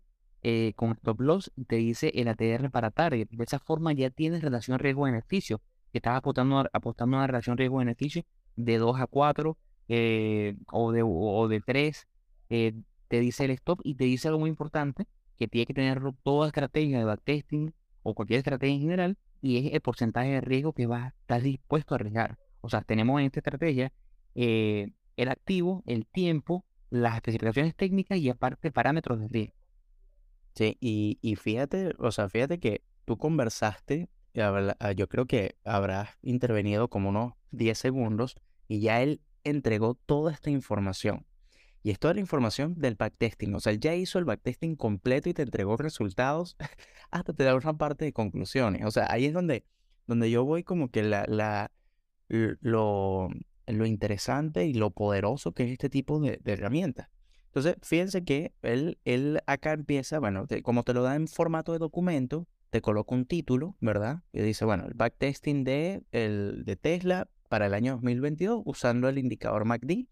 [0.49, 3.27] eh, con stop loss, te dice el ATR para target.
[3.29, 5.59] De esa forma ya tienes relación riesgo-beneficio,
[5.91, 8.23] que estás apostando, apostando a una relación riesgo-beneficio
[8.55, 9.57] de 2 a 4
[9.89, 12.07] eh, o, de, o de 3.
[12.49, 15.05] Eh, te dice el stop y te dice algo muy importante,
[15.37, 19.73] que tiene que tener toda estrategia de backtesting o cualquier estrategia en general, y es
[19.73, 22.37] el porcentaje de riesgo que vas a estar dispuesto a arriesgar.
[22.61, 23.91] O sea, tenemos en esta estrategia
[24.33, 24.93] el
[25.29, 29.56] activo, el tiempo, las especificaciones técnicas y aparte parámetros de riesgo.
[30.57, 36.09] Sí, y, y fíjate, o sea, fíjate que tú conversaste, ah, yo creo que habrás
[36.23, 38.35] intervenido como unos 10 segundos
[38.67, 41.27] y ya él entregó toda esta información.
[41.83, 43.53] Y es toda la información del backtesting.
[43.53, 46.57] O sea, él ya hizo el backtesting completo y te entregó resultados
[47.11, 48.83] hasta te da una parte de conclusiones.
[48.83, 49.63] O sea, ahí es donde,
[50.07, 51.71] donde yo voy como que la, la,
[52.29, 53.29] lo,
[53.67, 57.09] lo interesante y lo poderoso que es este tipo de, herramientas.
[57.47, 61.79] Entonces, fíjense que él, él acá empieza, bueno, como te lo da en formato de
[61.79, 64.23] documento, te coloca un título, ¿verdad?
[64.33, 69.17] Y dice, bueno, el backtesting de, el, de Tesla para el año 2022 usando el
[69.17, 70.05] indicador MACD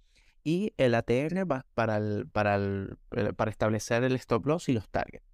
[0.44, 2.98] y el ATR para, el, para, el,
[3.36, 5.26] para establecer el stop loss y los targets.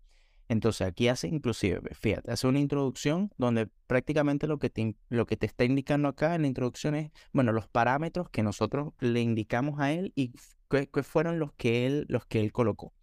[0.48, 5.38] Entonces aquí hace inclusive, fíjate, hace una introducción donde prácticamente lo que, te, lo que
[5.38, 9.80] te está indicando acá en la introducción es, bueno, los parámetros que nosotros le indicamos
[9.80, 10.34] a él y
[10.72, 12.94] qué, fueron los que, él, los que él colocó.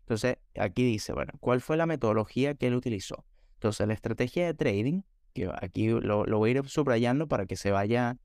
[0.00, 3.24] Entonces aquí dice, bueno, ¿cuál fue la metodología que él utilizó?
[3.54, 7.70] Entonces la estrategia de trading, que aquí lo, voy a ir subrayando para que se
[7.70, 8.18] vaya,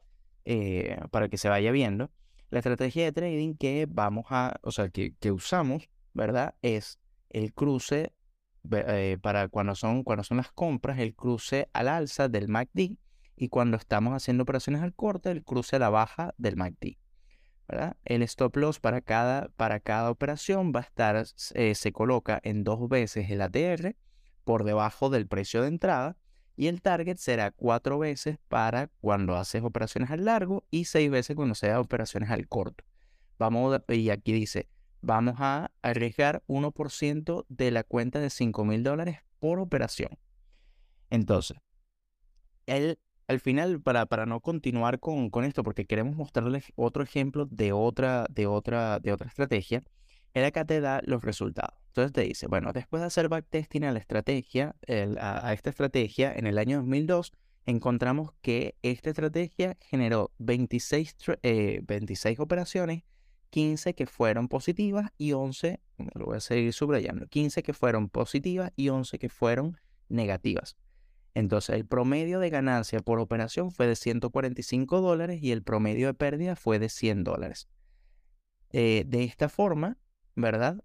[0.46, 2.12] eh, para que se vaya viendo.
[2.50, 6.56] La estrategia de trading que vamos a, o sea, que, que usamos, ¿verdad?
[6.62, 8.12] Es el cruce
[8.72, 12.98] eh, para cuando son, cuando son las compras, el cruce al alza del MACD
[13.36, 16.99] y cuando estamos haciendo operaciones al corte, el cruce a la baja del MACD.
[18.06, 22.64] El stop loss para cada, para cada operación va a estar, eh, se coloca en
[22.64, 23.96] dos veces el ATR
[24.44, 26.18] por debajo del precio de entrada
[26.56, 31.36] y el target será cuatro veces para cuando haces operaciones al largo y seis veces
[31.36, 32.84] cuando haces operaciones al corto.
[33.38, 34.68] Vamos, y aquí dice,
[35.02, 40.18] vamos a arriesgar 1% de la cuenta de 5 mil dólares por operación.
[41.10, 41.58] Entonces,
[42.66, 47.46] él, al final, para, para no continuar con, con, esto, porque queremos mostrarles otro ejemplo
[47.46, 49.84] de otra, de otra, de otra estrategia,
[50.34, 51.80] él acá te da los resultados.
[51.90, 54.76] Entonces te dice, bueno, después de hacer backtesting a la estrategia,
[55.20, 57.32] a, esta estrategia en el año 2002,
[57.68, 61.16] encontramos que esta estrategia generó 26,
[61.84, 63.04] 26 eh, operaciones
[63.52, 65.80] 15 que fueron positivas y 11,
[66.16, 70.78] lo voy a seguir subrayando, 15 que fueron positivas y 11 que fueron negativas.
[71.40, 76.14] Entonces el promedio de ganancia por operación fue de 145 dólares y el promedio de
[76.14, 77.70] pérdida fue de 100 dólares.
[78.72, 79.98] Eh, de esta forma,
[80.36, 80.84] ¿verdad?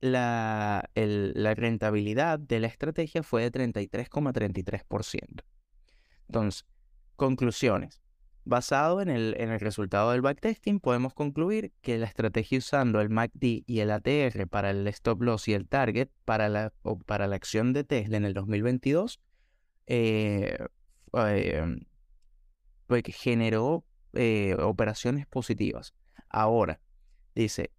[0.00, 5.42] La, rentabilidad de la estrategia fue de 33,33%.
[6.28, 6.64] Entonces,
[7.16, 8.00] conclusiones.
[8.44, 13.10] Basado en el, en el resultado del backtesting, podemos concluir que la estrategia usando el
[13.10, 16.72] MACD y el ATR para el stop loss y el target para la,
[17.06, 19.20] para la acción de Tesla en el 2022
[19.90, 20.58] eh,
[21.12, 21.80] em,
[22.86, 25.94] pues generó eh, operaciones positivas.
[26.28, 26.80] Ahora,
[27.34, 27.72] dice,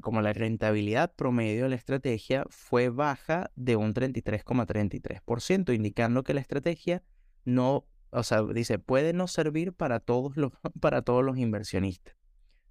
[0.00, 6.40] como la rentabilidad promedio de la estrategia fue baja de un 33,33%, indicando que la
[6.40, 7.02] estrategia
[7.44, 12.14] no o sea, dice, puede no servir para todos los, para todos los inversionistas.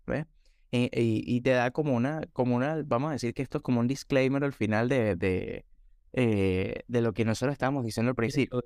[0.05, 0.25] ¿Ves?
[0.73, 3.87] Y, te da como una, como una, vamos a decir que esto es como un
[3.87, 5.65] disclaimer al final de,
[6.13, 8.61] eh, de lo que nosotros estábamos diciendo al principio.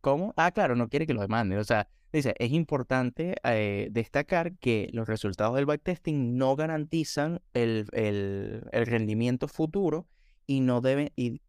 [0.00, 0.34] ¿Cómo?
[0.36, 1.56] Ah, claro, no quiere que lo demande.
[1.56, 7.86] O sea, dice, es importante eh, destacar que los resultados del backtesting no garantizan el,
[7.92, 10.06] el, el rendimiento futuro
[10.46, 11.40] y no deben, y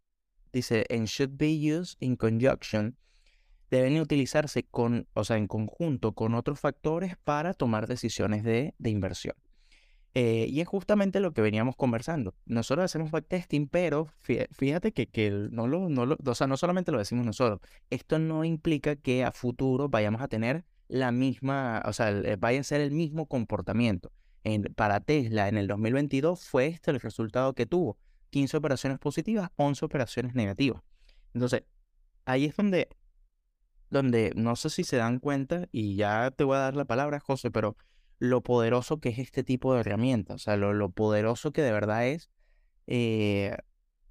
[0.54, 2.98] dice, and should be used in conjunction
[3.70, 9.36] deben utilizarse con, o sea, en conjunto con otros factores para tomar decisiones de, inversión.
[10.18, 12.34] Eh, y es justamente lo que veníamos conversando.
[12.46, 16.94] Nosotros hacemos backtesting, pero fíjate que, que no, lo, no, lo, o sea, no solamente
[16.94, 17.60] lo decimos nosotros.
[17.90, 22.64] Esto no implica que a futuro vayamos a tener la misma, o sea, vaya a
[22.64, 24.14] ser el mismo comportamiento.
[24.46, 27.98] En, para Tesla en el 2022 fue este el resultado que tuvo.
[28.30, 30.82] 15 operaciones positivas, 11 operaciones negativas.
[31.34, 31.64] Entonces,
[32.26, 32.88] ahí es donde
[33.90, 37.20] donde no sé si se dan cuenta, y ya te voy a dar la palabra,
[37.20, 37.78] José, pero
[38.20, 42.08] lo poderoso que es este tipo de herramientas, o sea, lo, poderoso que de verdad
[42.08, 42.30] es,
[42.88, 43.56] eh,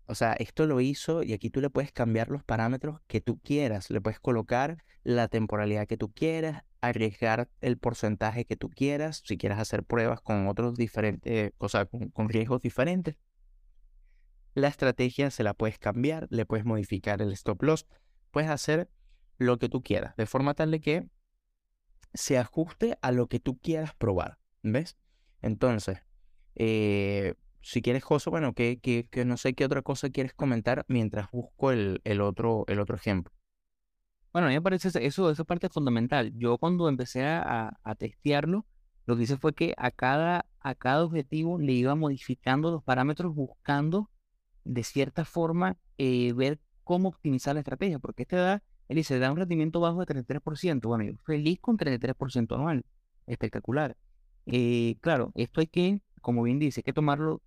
[0.07, 3.39] o sea, esto lo hizo y aquí tú le puedes cambiar los parámetros que tú
[3.39, 3.91] quieras.
[3.91, 9.39] Le puedes colocar la temporalidad que tú quieras, arriesgar el porcentaje que tú quieras, si
[9.39, 13.17] quieres hacer pruebas con otros diferentes, o sea, con, riesgos diferentes.
[14.55, 17.87] La estrategia se la puedes cambiar, le puedes modificar el stop loss,
[18.31, 18.89] puedes hacer
[19.39, 21.09] lo que tú quieras, de forma tal de que
[22.15, 24.97] se ajuste a lo que tú quieras probar, ¿ves?
[25.43, 25.99] Entonces,
[26.55, 31.31] eh, si quieres, Joso, bueno, que, que, no sé qué otra cosa quieres comentar mientras
[31.31, 33.33] busco el, el, otro, el otro ejemplo.
[34.33, 36.33] Bueno, a mí me parece eso, esa parte fundamental.
[36.37, 38.67] Yo cuando empecé a, a, testearlo,
[39.07, 43.35] lo que hice fue que a cada, a cada objetivo le iba modificando los parámetros
[43.35, 44.11] buscando
[44.65, 49.31] de cierta forma eh, ver cómo optimizar la estrategia, porque este da, él dice, da
[49.31, 50.89] un rendimiento bajo de 33%.
[50.89, 52.85] Bueno, yo feliz con 33% anual.
[53.27, 53.97] Espectacular.
[54.47, 57.41] Eh, claro, esto hay que, como bien dice, hay que tomarlo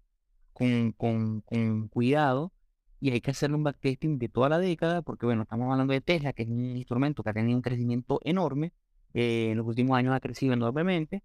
[0.53, 1.41] con, con,
[1.89, 2.51] cuidado
[2.99, 6.01] y hay que hacer un backtesting de toda la década, porque bueno, estamos hablando de
[6.01, 8.73] Tesla, que es un instrumento que ha tenido un crecimiento enorme,
[9.13, 11.23] eh, en los últimos años ha crecido enormemente,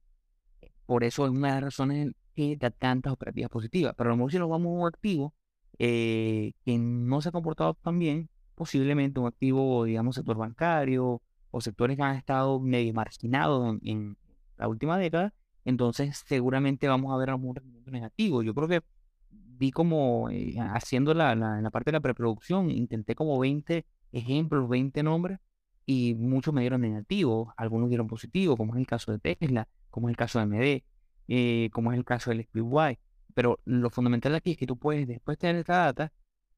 [0.84, 4.18] por eso es una de las razones que da tantas operativas positivas, pero a lo
[4.18, 5.34] mejor si nos vamos a un activo
[5.78, 8.28] eh, que no se ha comportado tan bien,
[8.62, 11.20] posiblemente un activo, digamos, sector bancario
[11.50, 14.16] o sectores que han estado medio marginados en,
[14.56, 18.44] la última década, entonces seguramente vamos a ver algún rendimiento negativo.
[18.44, 18.82] Yo creo que
[19.30, 24.68] vi como eh, haciendo la, la, la, parte de la preproducción, intenté como 20 ejemplos,
[24.68, 25.40] 20 nombres,
[25.84, 30.08] y muchos me dieron negativos, algunos dieron positivos, como es el caso de Tesla, como
[30.08, 30.84] es el caso de MD,
[31.26, 33.00] eh, como es el caso del SPY.
[33.34, 36.12] Pero lo fundamental aquí es que tú puedes, después de tener esta data,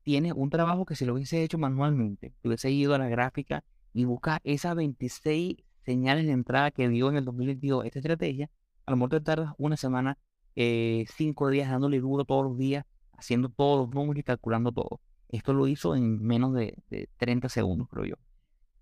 [0.04, 4.04] tienes un trabajo que si lo hubiese hecho manualmente, hubiese ido a la gráfica y
[4.04, 8.50] buscar esas 26 señales de entrada que dio en el 2022 esta estrategia,
[8.86, 10.18] a lo mejor te tardas una semana
[10.56, 15.00] eh, cinco días dándole duro todos los días, haciendo todos los números y calculando todo.
[15.28, 16.82] Esto lo hizo en menos de,
[17.16, 18.14] 30 segundos, creo yo.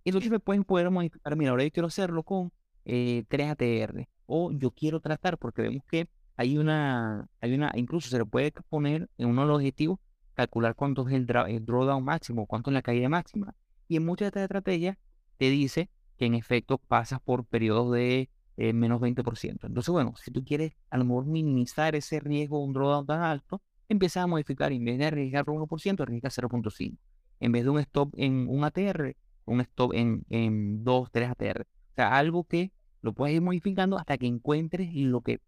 [0.04, 2.52] Y entonces me pueden poder modificar, mira, ahora yo quiero hacerlo con
[2.84, 8.10] eh, 3 ATR, o yo quiero tratar, porque vemos que hay una, hay una, incluso
[8.10, 10.00] se le puede poner en uno de los objetivos,
[10.34, 13.54] calcular cuánto es el, drawdown máximo, cuánto es la caída máxima.
[13.88, 14.96] Y en muchas de estas estrategias
[15.38, 19.66] te dice que en efecto pasas por periodos de eh, menos 20%.
[19.66, 23.22] Entonces, bueno, si tú quieres a lo mejor minimizar ese riesgo de un drawdown tan
[23.22, 26.96] alto, empiezas a modificar, en vez de arriesgar por 1%, arriesga 0.5.
[27.40, 31.62] En vez de un stop en un ATR, un stop en, en 2, 3 ATR.
[31.62, 35.40] O sea, algo que lo puedes ir modificando hasta que encuentres lo que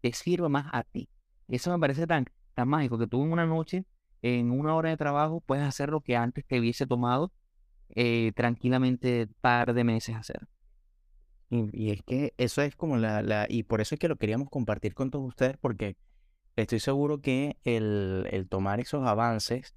[0.00, 1.08] te sirva más a ti.
[1.48, 3.84] Eso me parece tan, tan mágico que tú en una noche,
[4.22, 7.32] en una hora de trabajo, puedes hacer lo que antes te hubiese tomado
[7.90, 10.46] eh, tranquilamente par de meses hacer.
[11.50, 14.48] Y, es que eso es como la, la, y por eso es que lo queríamos
[14.50, 15.96] compartir con todos ustedes, porque
[16.54, 19.74] estoy seguro que el, el tomar esos avances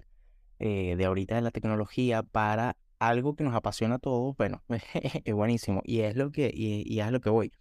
[0.60, 4.62] eh, de ahorita de la tecnología para algo que nos apasiona a todos, bueno,
[5.24, 5.82] es buenísimo.
[5.84, 7.52] Y es lo que, y, y es lo que voy.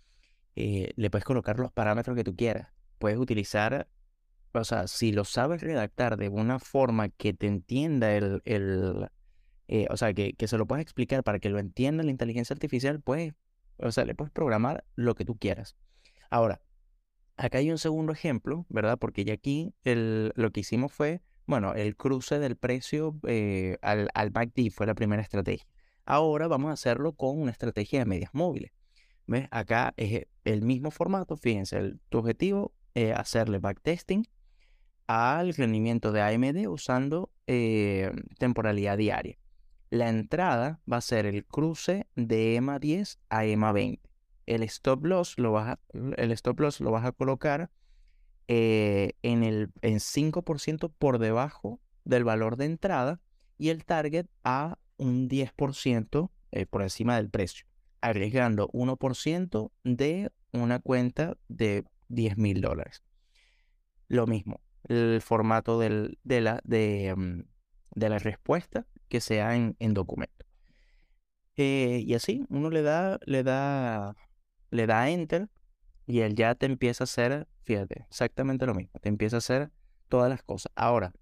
[0.55, 2.69] Eh, le puedes colocar los parámetros que tú quieras.
[2.99, 3.87] Puedes utilizar,
[4.53, 9.09] o sea, si lo sabes redactar de una forma que te entienda el, el
[9.67, 12.53] eh, o sea, que, que se lo puedas explicar para que lo entienda la inteligencia
[12.53, 13.33] artificial, pues
[13.77, 15.75] o sea, le puedes programar lo que tú quieras.
[16.29, 16.61] Ahora,
[17.37, 18.97] acá hay un segundo ejemplo, ¿verdad?
[18.99, 24.09] Porque ya aquí el, lo que hicimos fue, bueno, el cruce del precio eh, al,
[24.13, 25.67] al MACD fue la primera estrategia.
[26.05, 28.71] Ahora vamos a hacerlo con una estrategia de medias móviles.
[29.25, 29.47] ¿Ves?
[29.51, 34.27] Acá es el mismo formato, fíjense, tu objetivo es hacerle backtesting
[35.07, 39.37] al rendimiento de AMD usando eh, temporalidad diaria.
[39.89, 44.09] La entrada va a ser el cruce de EMA 10 a EMA 20.
[44.45, 45.79] El stop loss lo vas a,
[46.17, 47.69] el stop loss lo vas a colocar
[48.47, 53.21] eh, en, el, en 5% por debajo del valor de entrada
[53.57, 57.65] y el target a un 10% eh, por encima del precio,
[58.01, 63.03] arriesgando 1% de una cuenta de 10 mil dólares.
[64.07, 67.41] Lo mismo, el formato de, la, mm,
[67.95, 70.45] de la respuesta que sea en, en documento.
[71.55, 74.15] Eh, y así uno le da, le da,
[74.71, 75.49] le da enter
[76.07, 79.71] y él ya te empieza a hacer, fíjate, exactamente lo mismo, te empieza a hacer
[80.09, 80.71] todas las cosas.
[80.75, 81.13] Ahora,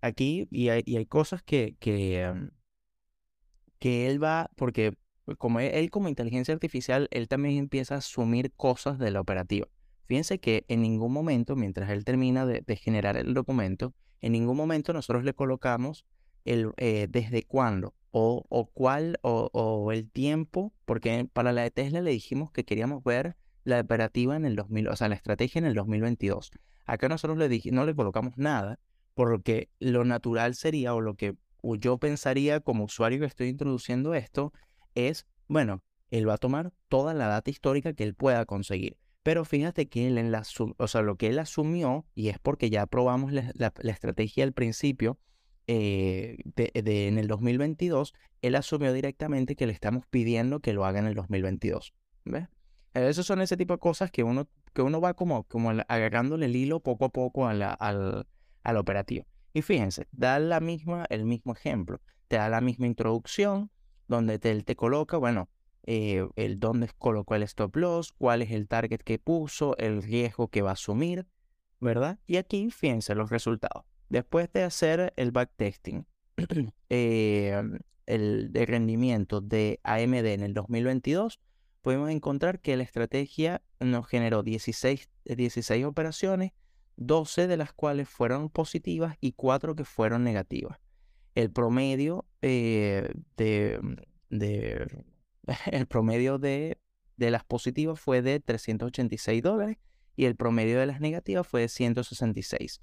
[0.00, 2.50] aquí, y hay, y hay cosas que, que, em,
[3.78, 4.94] que él va, porque
[5.36, 9.68] como él, como inteligencia artificial, él también empieza a asumir cosas de la operativa.
[10.08, 13.92] Fíjense que en ningún momento, mientras él termina de, generar el documento,
[14.22, 16.06] en ningún momento nosotros le colocamos
[16.46, 21.70] el, eh, desde cuándo o, o cuál o, o, el tiempo, porque para la de
[21.70, 25.58] Tesla le dijimos que queríamos ver la operativa en el 2000, o sea, la estrategia
[25.58, 26.52] en el 2022.
[26.86, 28.80] Acá nosotros le dije, no le colocamos nada
[29.12, 34.54] Porque lo natural sería, o lo que yo pensaría como usuario que estoy introduciendo esto,
[34.94, 38.96] es, bueno, él va a tomar toda la data histórica que él pueda conseguir.
[39.28, 40.42] Pero fíjate que él en la,
[40.78, 45.18] o sea, lo que él asumió, y es porque ya probamos la, estrategia al principio,
[45.66, 51.00] eh, de, en el 2022, él asumió directamente que le estamos pidiendo que lo haga
[51.00, 51.92] en el 2022.
[52.24, 52.48] ¿Ves?
[52.94, 56.56] Esos son ese tipo de cosas que uno, que uno va como, como agarrándole el
[56.56, 58.26] hilo poco a poco a la, al,
[58.62, 59.26] al operativo.
[59.52, 62.00] Y fíjense, da la misma, el mismo ejemplo.
[62.28, 63.70] Te da la misma introducción,
[64.06, 65.50] donde te, él te coloca, bueno,
[65.84, 70.48] eh, el dónde colocó el stop loss, cuál es el target que puso, el riesgo
[70.48, 71.26] que va a asumir,
[71.80, 72.18] ¿verdad?
[72.26, 73.84] Y aquí fíjense los resultados.
[74.08, 76.06] Después de hacer el backtesting,
[76.88, 77.62] eh,
[78.06, 81.40] el de rendimiento de AMD en el 2022,
[81.82, 86.52] podemos encontrar que la estrategia nos generó 16, 16 operaciones,
[86.96, 90.78] 12 de las cuales fueron positivas y 4 que fueron negativas.
[91.34, 93.78] El promedio eh, de,
[95.72, 96.78] el promedio de,
[97.16, 99.78] de las positivas fue de 386 dólares
[100.16, 102.80] y el promedio de las negativas fue de 166.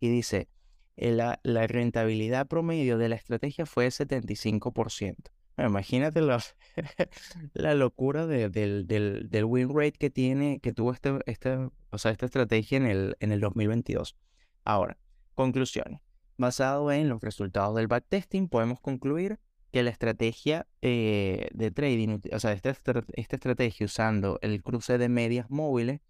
[0.00, 0.48] Y dice,
[0.96, 5.16] eh, la, la rentabilidad promedio de la estrategia fue de 75%.
[5.58, 6.42] imagínate la,
[7.52, 8.50] la locura del,
[8.86, 12.86] del, del, win rate que tiene, que tuvo este, este, o sea, esta estrategia en
[12.86, 14.16] el, en el 2022.
[14.64, 14.96] Ahora,
[15.34, 16.00] conclusiones.
[16.36, 19.40] Basado en los resultados del backtesting, podemos concluir
[19.72, 25.08] que la estrategia eh, de trading, o sea, esta, esta, estrategia usando el cruce de
[25.08, 26.00] medias móviles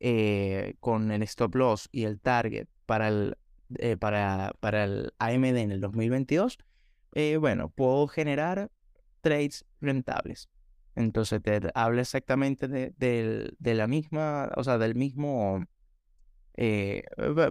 [0.00, 3.36] eh, con el stop loss y el target para el,
[3.78, 6.58] eh, para, para el AMD en el 2022,
[7.40, 8.70] bueno, puedo generar
[9.20, 10.48] trades rentables.
[10.94, 12.92] Entonces te habla exactamente de,
[13.58, 15.64] de, la misma, o sea, del mismo,
[16.54, 17.04] eh,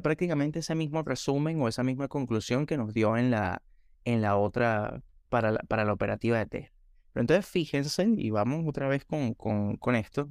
[0.03, 3.63] prácticamente ese mismo resumen o esa misma conclusión que nos dio en la,
[4.05, 6.71] en la otra, para la, para la operativa de T.
[7.13, 10.27] Pero entonces fíjense, y vamos otra vez con, con, con esto,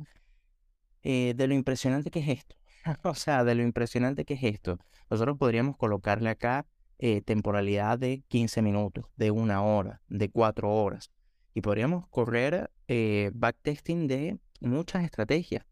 [1.02, 2.56] eh, de lo impresionante que es esto.
[3.04, 4.78] o sea, de lo impresionante que es esto.
[5.08, 6.66] Nosotros podríamos colocarle acá
[6.98, 11.10] eh, temporalidad de 15 minutos, de una hora, de cuatro horas
[11.54, 15.64] y podríamos correr eh, backtesting de muchas estrategias.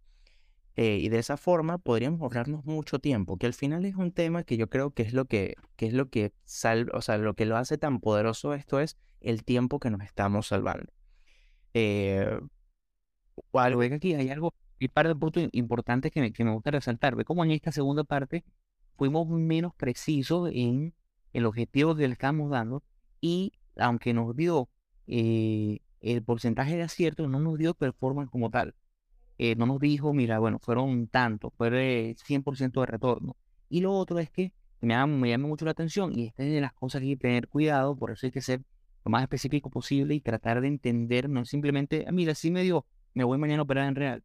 [0.81, 4.45] Eh, y de esa forma podríamos ahorrarnos mucho tiempo, que al final es un tema
[4.45, 7.35] que yo creo que es lo que, que es lo que sal, o sea, lo
[7.35, 10.93] que lo hace tan poderoso esto es el tiempo que nos estamos salvando.
[11.75, 12.39] Eh,
[13.55, 16.71] algo que aquí hay algo, y par de puntos importantes que me, que me gusta
[16.71, 17.17] resaltar.
[17.17, 18.45] Ve cómo en esta segunda parte
[18.97, 20.95] fuimos menos precisos en
[21.33, 22.85] el objetivo que le estamos dando
[23.21, 24.69] y aunque nos dio
[25.09, 28.77] eh, el porcentaje de acierto no nos dio performance como tal.
[29.39, 33.37] Eh, no nos dijo, mira, bueno, fueron tantos, fue 100% de retorno.
[33.69, 36.53] Y lo otro es que me llama, me llama mucho la atención y esta es
[36.53, 38.63] de las cosas que hay que tener cuidado, por eso hay que ser
[39.05, 42.87] lo más específico posible y tratar de entender, no simplemente, ah, mira, sí me dio,
[43.15, 44.25] me voy mañana a operar en real.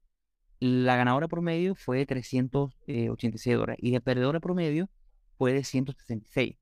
[0.60, 4.90] La ganadora promedio fue de 386 dólares y la perdedora promedio
[5.38, 6.56] fue de 166.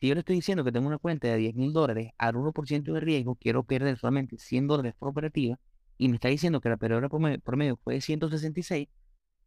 [0.00, 2.92] Si yo le estoy diciendo que tengo una cuenta de 10 mil dólares al 1%
[2.92, 5.58] de riesgo, quiero perder solamente 100 dólares por operativa,
[5.98, 8.88] y me está diciendo que la perdedora promedio fue de 166,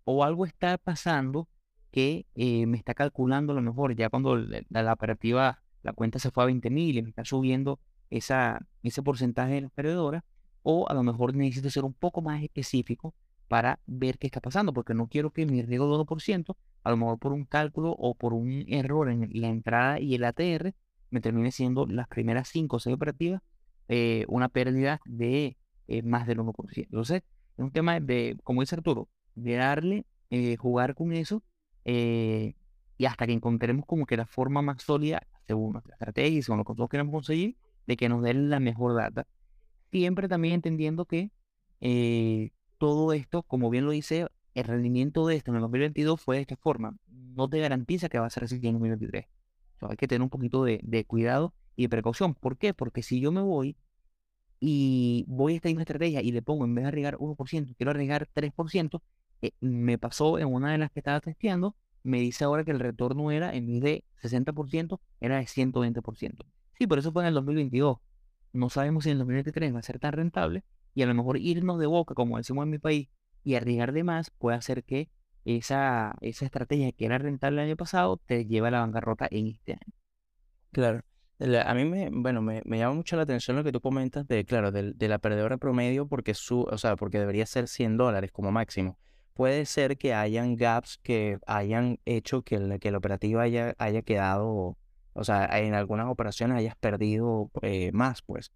[0.06, 1.48] o algo está pasando
[1.92, 6.32] que eh, me está calculando a lo mejor ya cuando la, operativa, la cuenta se
[6.32, 10.24] fue a 20 mil y me está subiendo esa, ese porcentaje de la perdedora,
[10.64, 13.14] o a lo mejor necesito ser un poco más específico
[13.48, 16.98] para ver qué está pasando, porque no quiero que mi riesgo de 1%, a lo
[16.98, 20.74] mejor por un cálculo o por un error en la entrada y el ATR,
[21.10, 23.42] me termine siendo las primeras 5 o 6 operativas
[23.88, 25.58] eh, una pérdida de
[25.90, 26.86] eh, más del 1%.
[26.86, 27.24] Entonces,
[27.58, 31.44] es un tema de, como dice Arturo, de darle, eh, jugar con eso
[31.86, 36.60] y hasta que encontremos como que la forma más sólida, según nuestra estrategia y según
[36.60, 37.58] lo que nosotros queremos conseguir,
[37.88, 39.26] de que nos den la mejor data.
[39.92, 41.32] Siempre también entendiendo que
[42.78, 46.42] todo esto, como bien lo dice, el rendimiento de esto en el 2022 fue de
[46.42, 46.96] esta forma.
[47.08, 49.26] No te garantiza que va a ser así en el 2023.
[49.82, 52.34] hay que tener un poquito de, cuidado y de precaución.
[52.36, 52.74] ¿Por qué?
[52.74, 53.78] Porque si yo me voy
[54.60, 57.92] y voy a esta misma estrategia y le pongo, en vez de arriesgar 1%, quiero
[57.92, 59.02] arriesgar 3%,
[59.42, 62.80] eh, me pasó en una de las que estaba testeando, me dice ahora que el
[62.80, 66.46] retorno era, en vez de 60%, era de 120%.
[66.78, 67.98] Sí, por eso fue en el 2022.
[68.54, 71.38] No sabemos si en el 2023 va a ser tan rentable, y a lo mejor
[71.38, 73.10] irnos de boca, como decimos en mi país,
[73.44, 75.10] y arriesgar de más puede hacer que
[75.46, 79.48] esa, esa estrategia que era rentable el año pasado te lleve a la bancarrota en
[79.48, 79.94] este año.
[80.72, 81.04] Claro.
[81.40, 84.72] A mí me, bueno, me, llama mucho la atención lo que tú comentas de, claro,
[84.74, 88.98] de, la perdedora promedio porque su, o sea, porque debería ser 100 dólares como máximo.
[89.36, 94.02] puede ser que hayan gaps que hayan hecho que el, que el operativo haya, haya
[94.02, 94.78] quedado,
[95.14, 98.52] o sea, en algunas operaciones hayas perdido eh, más, pues.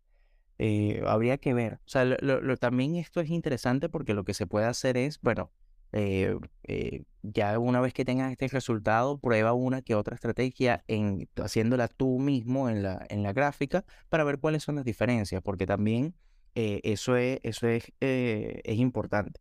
[0.59, 1.75] Eh, habría que ver.
[1.86, 5.51] O sea, lo, también esto es interesante porque lo que se puede hacer es, bueno,
[5.94, 11.88] eh, ya una vez que tengas este resultado, prueba una que otra estrategia en haciéndola
[11.88, 16.16] tú mismo en la, en la gráfica para ver cuáles son las diferencias, porque también
[16.56, 19.39] eso es, eso es, es importante.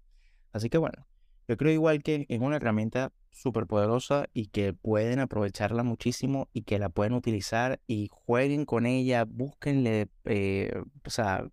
[0.53, 1.07] Así que bueno,
[1.49, 6.63] yo creo igual que es una herramienta súper poderosa y que pueden aprovecharla muchísimo y
[6.63, 10.73] que la pueden utilizar y jueguen con ella, búsquenle, eh,
[11.05, 11.49] o sea,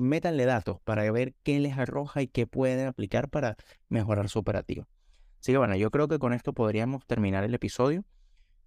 [0.00, 3.56] métanle datos para ver qué les arroja y qué pueden aplicar para
[3.88, 4.86] mejorar su operativo.
[5.40, 8.04] Así que bueno, yo creo que con esto podríamos terminar el episodio.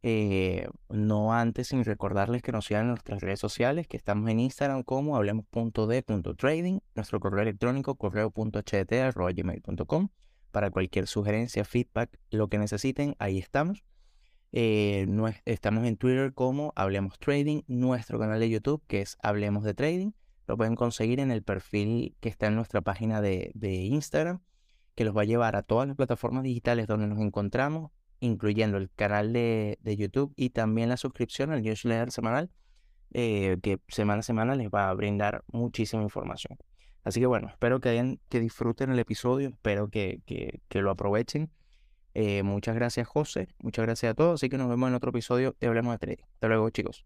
[0.03, 4.39] Eh, no antes sin recordarles que nos sigan en nuestras redes sociales, que estamos en
[4.39, 10.09] Instagram como hablemos.d.trading, nuestro correo electrónico correo.ht.gmail.com
[10.51, 13.83] para cualquier sugerencia, feedback, lo que necesiten, ahí estamos.
[14.51, 15.07] Eh,
[15.45, 20.11] estamos en Twitter como Hablemos Trading, nuestro canal de YouTube que es Hablemos de Trading,
[20.47, 24.41] lo pueden conseguir en el perfil que está en nuestra página de, Instagram,
[24.95, 28.89] que los va a llevar a todas las plataformas digitales donde nos encontramos incluyendo el
[28.89, 32.49] canal de, YouTube y también la suscripción al newsletter semanal,
[33.13, 36.57] eh, que semana a semana les va a brindar muchísima información.
[37.03, 40.21] Así que bueno, espero que, hayan, que disfruten el episodio, espero que,
[40.71, 41.51] lo aprovechen.
[42.13, 45.55] Eh, muchas gracias José, muchas gracias a todos, así que nos vemos en otro episodio
[45.59, 46.23] de Hablemos de Trading.
[46.33, 47.05] Hasta luego chicos.